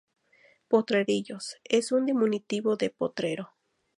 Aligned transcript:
Potrerillos: 0.67 1.57
es 1.63 1.91
un 1.91 2.07
diminutivo 2.07 2.75
de 2.75 2.89
potrero. 2.89 3.51